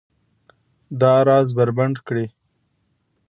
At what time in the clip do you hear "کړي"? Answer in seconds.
2.07-2.25